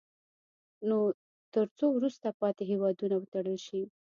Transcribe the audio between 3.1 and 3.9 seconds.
وتړل شي.